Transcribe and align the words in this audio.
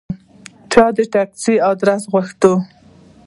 چا 0.71 0.85
د 0.95 0.97
تکسي 1.13 1.55
آدرس 1.71 2.03
غوښته. 2.11 2.51